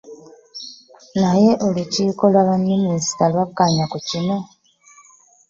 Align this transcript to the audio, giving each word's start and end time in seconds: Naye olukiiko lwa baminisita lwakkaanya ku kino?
Naye 1.21 1.51
olukiiko 1.65 2.23
lwa 2.31 2.43
baminisita 2.49 3.25
lwakkaanya 3.33 3.85
ku 3.91 3.97
kino? 4.07 4.37